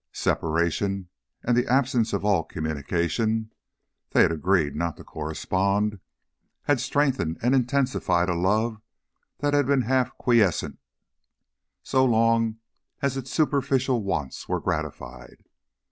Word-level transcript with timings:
Separation 0.13 1.09
and 1.43 1.55
the 1.55 1.67
absence 1.67 2.11
of 2.11 2.25
all 2.25 2.43
communication 2.43 3.51
they 4.09 4.23
had 4.23 4.31
agreed 4.31 4.75
not 4.75 4.97
to 4.97 5.03
correspond 5.03 5.99
had 6.63 6.79
strengthened 6.79 7.37
and 7.43 7.53
intensified 7.53 8.27
a 8.27 8.33
love 8.33 8.81
that 9.41 9.53
had 9.53 9.67
been 9.67 9.83
half 9.83 10.17
quiescent 10.17 10.79
so 11.83 12.03
long 12.03 12.57
as 13.03 13.15
its 13.15 13.29
superficial 13.31 14.01
wants 14.01 14.49
were 14.49 14.59
gratified. 14.59 15.43